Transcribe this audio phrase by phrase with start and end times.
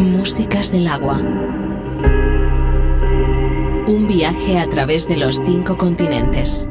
[0.00, 1.18] Músicas del agua.
[3.86, 6.70] Un viaje a través de los cinco continentes.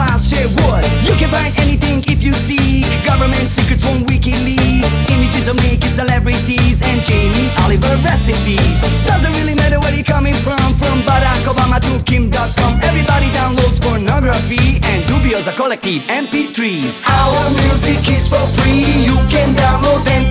[0.00, 0.80] file, share what?
[1.04, 2.88] You can find anything if you seek.
[3.04, 8.80] Government secrets on WikiLeaks, images of naked celebrities, and Jamie Oliver recipes.
[9.04, 12.80] Doesn't really matter where you're coming from, from Barack Obama to Kim Dotcom.
[12.88, 17.04] Everybody downloads pornography and dubios are collective MP3s.
[17.04, 20.29] Our music is for free, you can download them.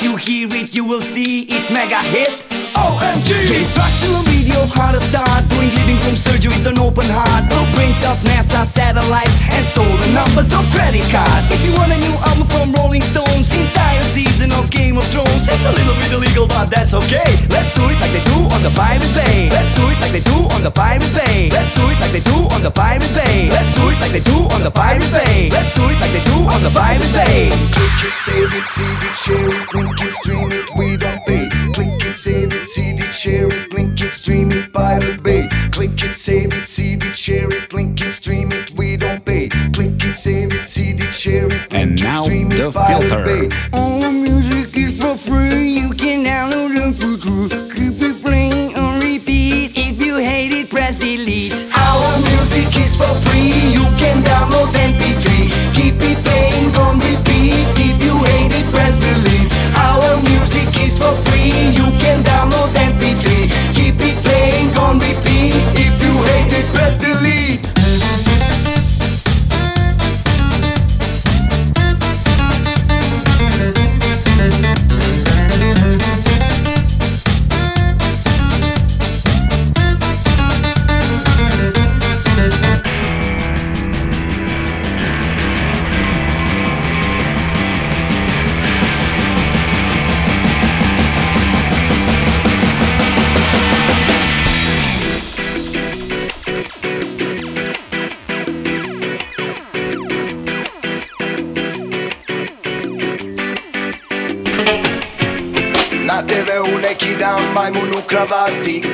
[0.00, 2.28] Once you hear it, you will see it's mega hit.
[2.76, 3.48] OMG!
[3.48, 7.44] Get back your heart to start doing living room surgeries on open heart.
[7.52, 11.52] Blueprints of NASA satellites and stolen numbers of credit cards.
[11.52, 15.44] If you want a new album from Rolling Stones, entire season of Game of Thrones,
[15.44, 17.28] it's a little bit illegal, but that's okay.
[17.52, 19.52] Let's do it like they do on the Pirate Bay.
[19.52, 21.52] Let's do it like they do on the Pirate Bay.
[21.52, 23.52] Let's do it like they do on the Pirate Bay.
[23.52, 25.50] Let's do it like they do on the Pirate Bay.
[25.52, 27.52] Let's do it like they do on the Pirate Bay.
[27.74, 31.46] Click it, save it, see it, share it, link it, stream it, we don't pay.
[31.74, 35.48] Click it, save it, see it, share it, link it, stream it, Pirate Bay.
[35.72, 39.48] Click it, save it, see it, share it, link it, stream it, we don't pay.
[39.72, 42.74] Click it, save it, see it, share it, And link it, now stream the it,
[42.74, 43.24] Pirate filter.
[43.24, 43.48] Bay.
[43.72, 45.70] All the music is for free.
[45.80, 47.48] You can download it for free.
[47.74, 49.72] Keep it playing on repeat.
[49.76, 51.54] If you hate it, press delete.
[51.74, 53.50] Our music is for free.
[53.74, 55.50] You can download MP3.
[55.74, 57.66] Keep it playing on repeat.
[57.74, 59.50] If you hate it, press delete.
[59.76, 61.27] Our music is for free.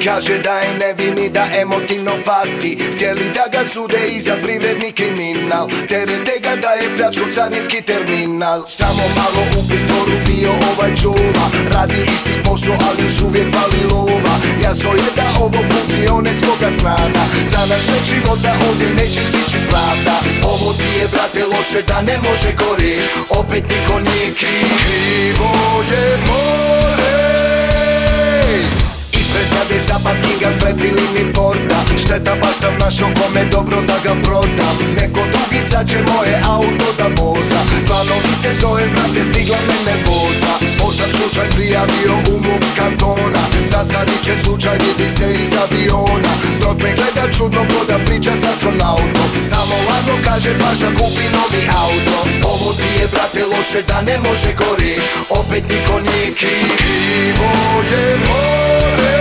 [0.04, 2.78] Kaže da je nevini, da emotivno pati.
[2.94, 5.68] Htjeli da ga sude i za privredni kriminal.
[5.88, 8.62] Terete ga da je pljačko carinski terminal.
[8.66, 14.34] Samo malo u pritoru bio ovaj čuva Radi isti posao, ali još uvijek vali lova.
[14.64, 20.88] Jasno je da ovo funkcionerskoga strana Za naše života ovdje neće stići pravda Ovo ti
[20.98, 22.94] je, brate, loše da ne može gori
[23.30, 24.68] Opet niko nije kriv.
[24.80, 25.50] Krivo
[25.90, 27.03] je more
[29.64, 34.76] Zgrade sa parkinga prepili mi Forda Šteta baš sam našao kome dobro da ga prodam.
[34.96, 37.60] Neko drugi sad će moje auto da voza.
[37.86, 40.52] Planovi se znoje, brate, stigla me nervoza.
[40.76, 43.42] Svoj sam slučaj prijavio u muk kantona.
[43.64, 46.32] Zastarit će slučaj, vidi se iz aviona.
[46.60, 49.28] Dok me gleda čudno ko da priča s astronautom.
[49.50, 52.18] Samo ladno kaže paša kupi novi auto.
[52.52, 54.94] Ovo ti je, brate, loše da ne može gori
[55.30, 56.68] Opet niko nije kriv.
[56.80, 57.50] Krivo
[57.90, 59.13] je more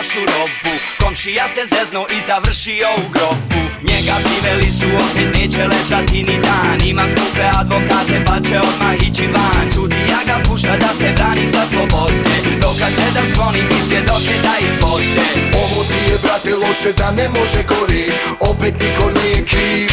[0.00, 0.74] lošu robu.
[1.02, 3.60] Komšija se zezno i završio u grobu.
[3.88, 6.78] Njega priveli su opet neće ležati ni dan.
[6.90, 9.66] Ima skupe advokate pa će odmah ići van.
[9.74, 12.36] Sudija ga pušta da se brani sa slobode.
[12.60, 15.26] Dokaze da skloni i svjedoke da izbode.
[15.62, 18.04] Ovo ti je, brate, loše da ne može gori.
[18.40, 19.90] Opet niko nije kriv.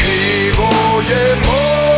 [1.10, 1.97] Je more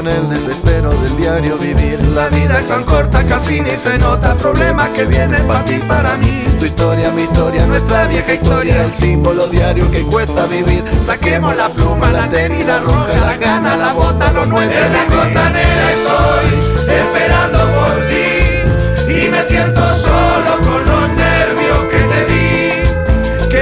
[0.00, 2.00] Con el desespero del diario vivir.
[2.14, 4.34] La vida es tan corta, casi ni se nota.
[4.34, 6.42] Problemas que vienen para ti, para mí.
[6.58, 8.82] Tu historia, mi historia, nuestra vieja historia.
[8.84, 10.84] El símbolo diario que cuesta vivir.
[11.02, 14.80] Saquemos la pluma, la tenida roja, la gana, la bota, lo nuestro.
[14.80, 19.12] En la costanera estoy esperando por ti.
[19.12, 20.79] Y me siento solo con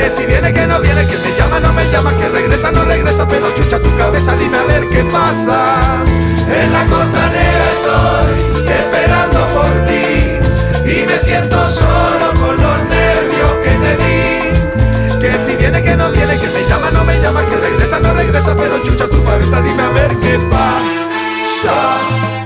[0.09, 2.83] Que si viene, que no viene, que se llama, no me llama, que regresa, no
[2.83, 6.03] regresa, pero chucha tu cabeza, dime a ver qué pasa.
[6.49, 13.71] En la costanera estoy esperando por ti y me siento solo con los nervios que
[13.85, 15.21] te di.
[15.21, 18.15] Que si viene, que no viene, que se llama, no me llama, que regresa, no
[18.15, 22.38] regresa, pero chucha tu cabeza, dime a ver qué pasa.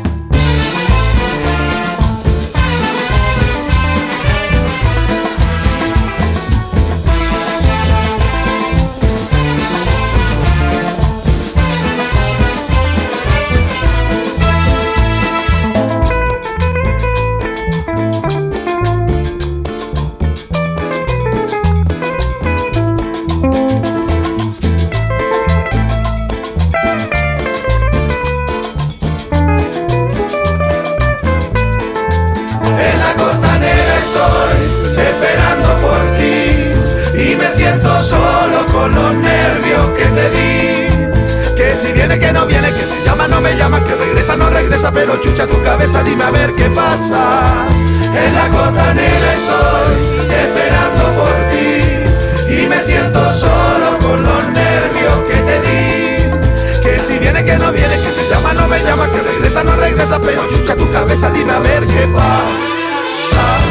[57.40, 60.76] Que no viene, que me llama, no me llama, que regresa, no regresa, pero chucha
[60.76, 63.61] tu cabeza, dime a ver qué pasa.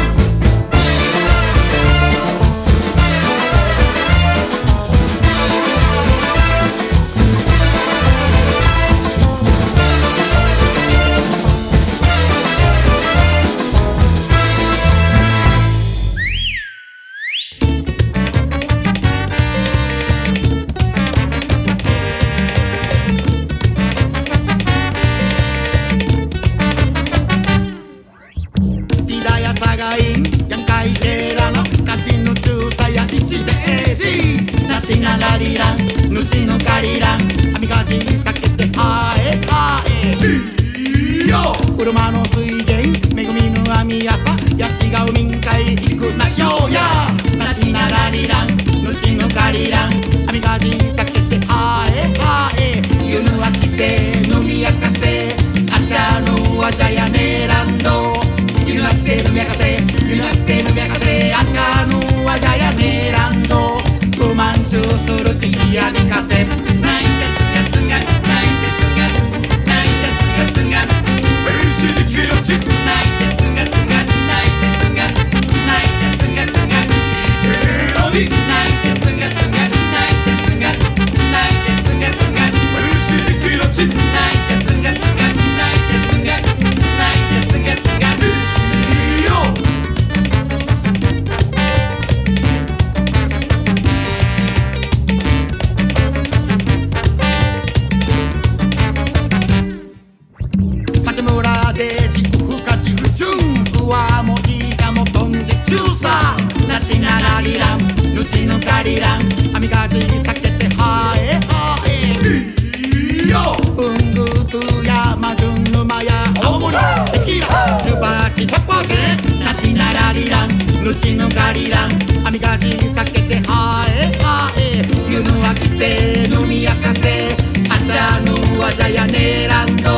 [121.52, 121.90] ラリラン
[122.26, 124.78] 網が避けてあえあえ
[125.12, 127.36] 湯の飽きせ飲み明かせ。
[127.68, 129.91] あちゃぬわざやねらんと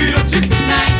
[0.00, 0.99] Beat a chick tonight.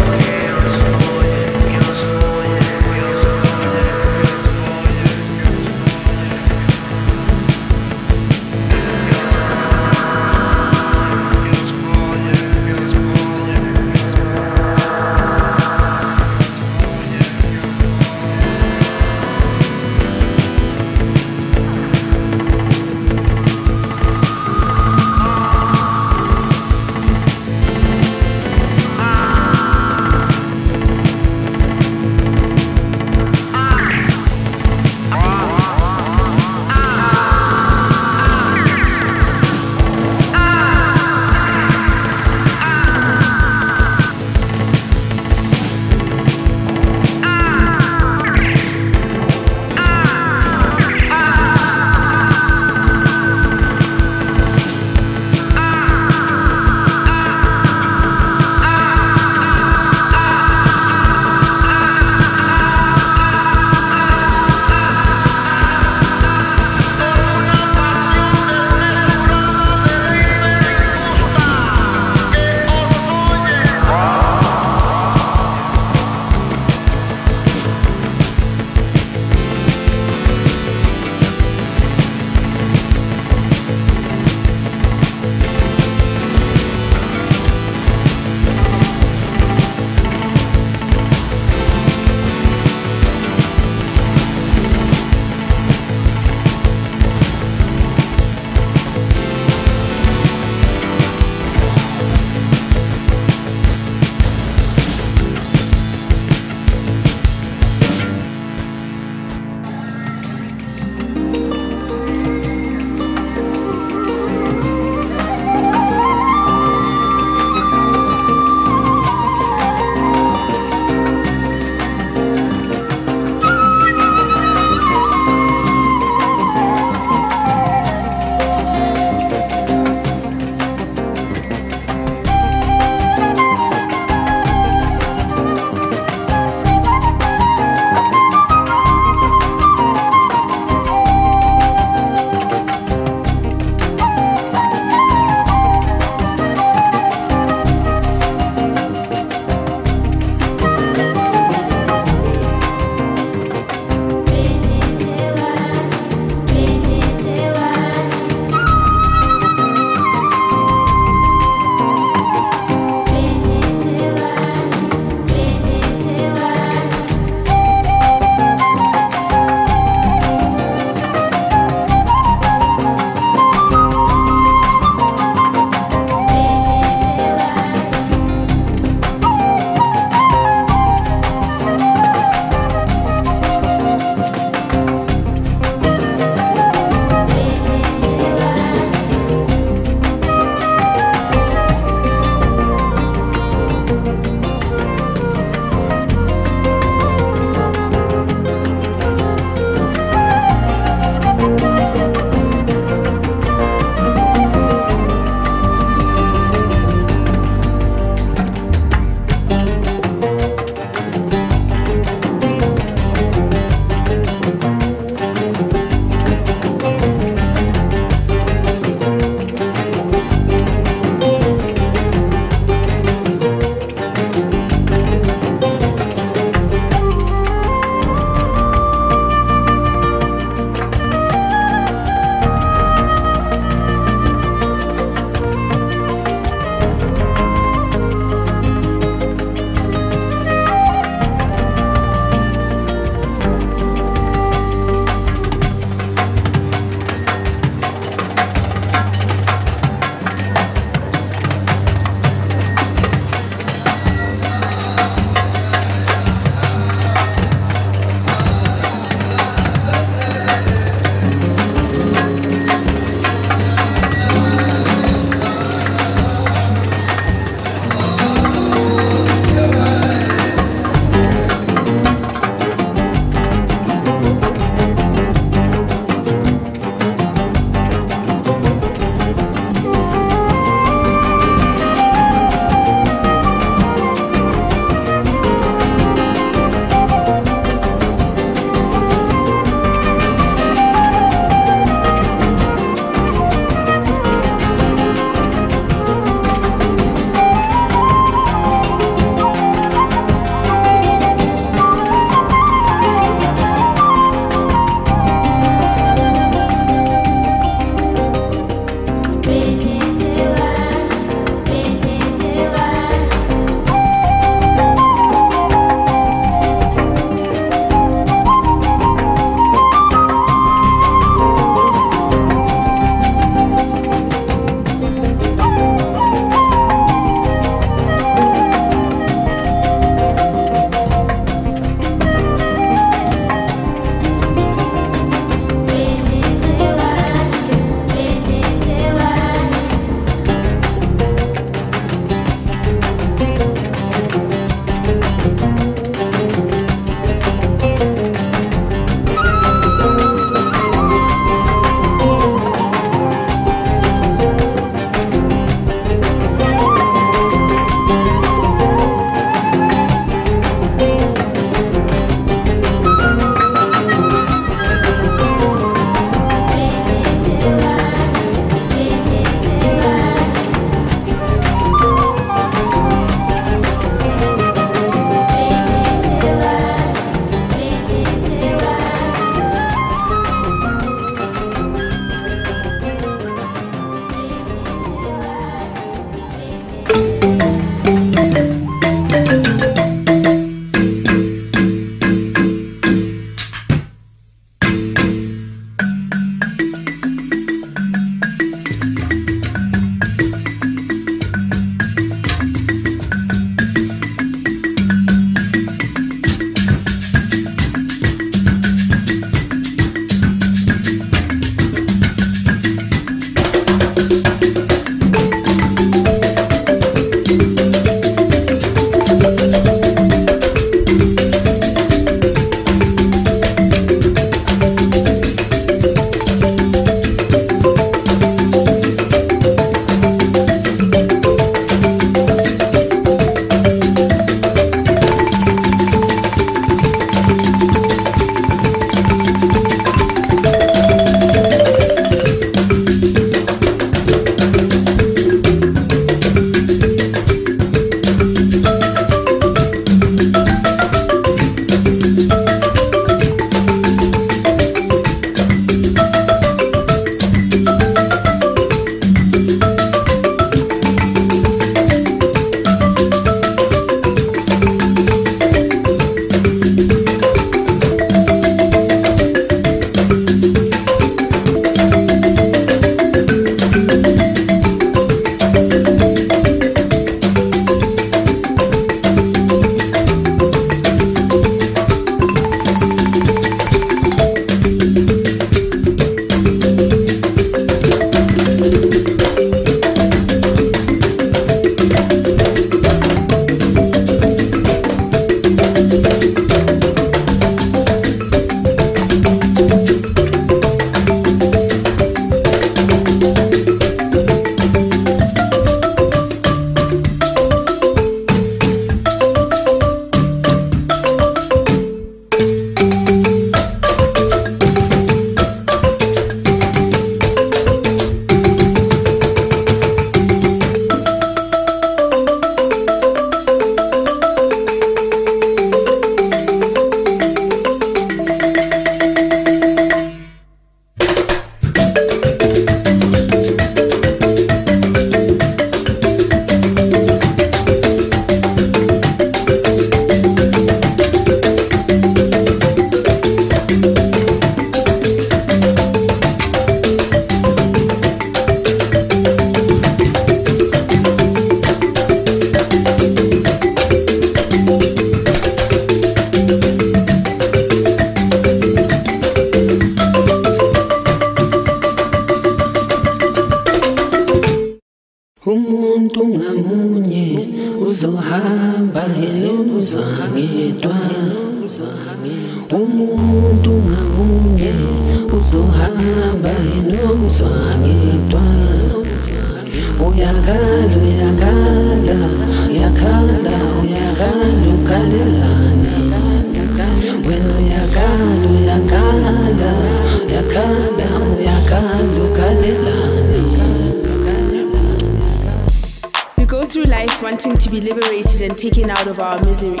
[597.52, 600.00] Wanting to be liberated and taken out of our misery.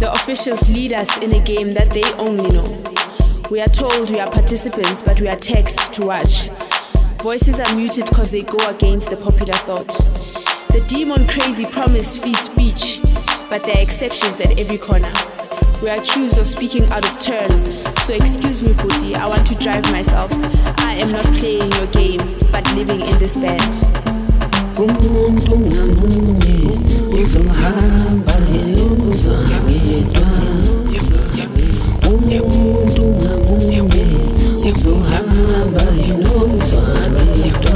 [0.00, 2.64] The officials lead us in a game that they only know.
[3.50, 6.48] We are told we are participants, but we are text to watch.
[7.20, 9.88] Voices are muted because they go against the popular thought.
[10.72, 13.00] The demon crazy promise free speech,
[13.50, 15.12] but there are exceptions at every corner.
[15.82, 17.50] We are accused of speaking out of turn,
[18.06, 20.32] so excuse me, Futi, I want to drive myself.
[20.80, 24.03] I am not playing your game, but living in this band.
[24.82, 26.58] Umuntu ngamunye
[27.18, 30.28] uzohamba elokuzangedwa
[32.42, 34.06] umuntu ngamunye
[34.70, 37.74] uzohamba elokuzangedwa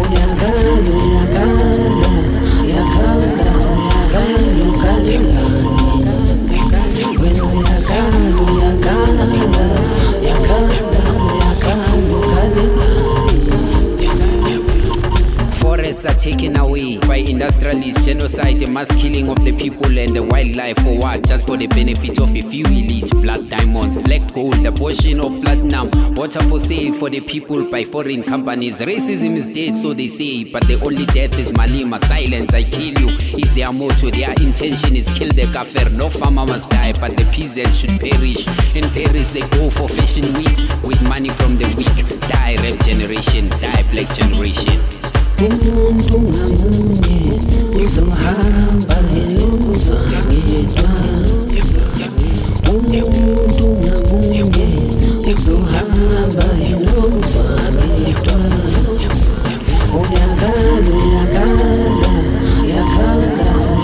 [0.00, 1.68] uyakala uyakala
[2.64, 3.28] uyakala
[3.84, 5.96] uyakala ukhalelani
[7.20, 9.24] wena uyakala uyakala
[10.16, 10.78] uyakala
[11.28, 12.35] uyakala
[16.04, 20.76] Are taken away by industrialists, genocide, the mass killing of the people and the wildlife.
[20.84, 21.26] For what?
[21.26, 23.10] Just for the benefit of a few elite.
[23.22, 25.88] Blood diamonds, black gold, the portion of platinum.
[26.14, 28.82] Water for sale for the people by foreign companies.
[28.82, 31.98] Racism is dead, so they say, but the only death is Malima.
[32.04, 33.08] Silence, I kill you,
[33.40, 34.10] is their motto.
[34.10, 35.88] Their intention is kill the kafir.
[35.90, 38.46] No farmer must die, but the peasant should perish.
[38.76, 42.20] In Paris, they go for fashion weeks with money from the weak.
[42.28, 44.78] Die, rap generation, die, black generation.
[45.38, 47.20] untunga munye
[47.80, 48.96] uzohamba
[49.70, 50.90] uzongedwa
[53.02, 54.68] untunga munye
[55.32, 56.46] uzohamba
[57.20, 58.38] uzongedwa
[60.00, 61.70] uyakalo yakalo
[62.72, 63.28] yakalo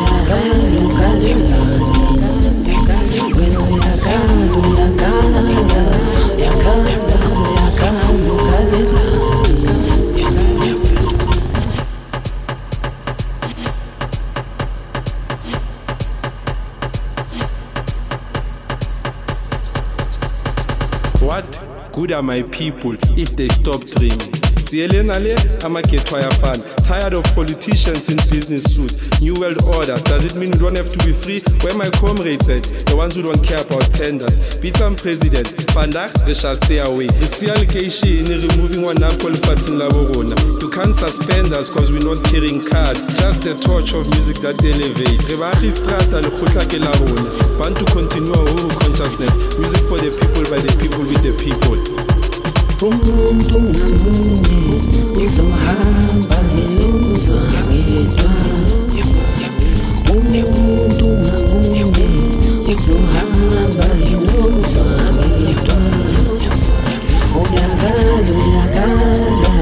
[0.08, 0.91] yakalo
[22.12, 24.41] are my people if they stop dreaming?
[24.72, 25.34] Siyelena le
[25.66, 29.20] amakhetho ayafana tired of politicians in business suits.
[29.20, 30.00] new world order.
[30.08, 31.44] Does it mean we don't have to be free?
[31.60, 32.64] Where my comrades at?
[32.88, 34.40] The ones who don't care about tenders.
[34.64, 35.52] Beat some president.
[35.76, 37.08] Vandag they shall stay away.
[37.28, 42.00] See allegation in removing one up lefatsheng la bo you can't suspend us cause we're
[42.00, 43.12] not carrying cards.
[43.20, 45.28] Just the torch of music that elevates.
[45.28, 47.28] Re baagi strata lekgotla ke la rona.
[47.60, 49.36] Want to continue our consciousness.
[49.60, 51.76] Music for the people by the people with the people
[52.88, 54.62] umuntu ngamunye
[55.22, 58.30] uzohamba elokuzangedwa
[60.10, 61.82] umuntu ngamunye
[62.72, 65.76] uzohamba elokuzangedwa
[67.40, 69.52] uyakala uyakala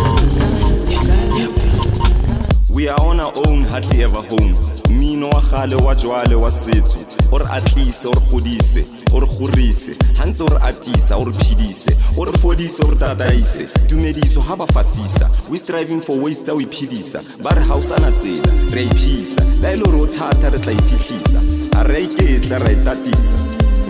[2.80, 4.54] we are on our own hardly ever home.
[4.88, 6.98] Mmino wa gale wa jwale wa setso.
[7.30, 9.92] O re atlise o re godise o re gorise.
[10.16, 11.90] Ga ntse o re atisa o re phedise.
[12.16, 13.66] O re fodise o re tataise.
[13.86, 15.28] Tumediso ga ba fasisa.
[15.50, 17.20] We striving for ways tsa o iphedisa.
[17.42, 20.48] Ba re ga o sana tsela re a iphisa la e le gore o thata
[20.50, 21.40] re tla ifitlhisa
[21.76, 23.36] a re a iketla ra itatisa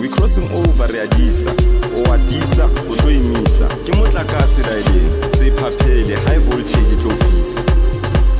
[0.01, 1.51] we crossing over re a disa.
[1.95, 7.61] O atisa o tlo emisa ke motlakase raeleng se phaphele high voltage e tlo fisa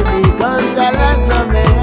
[0.00, 1.81] me las promesas.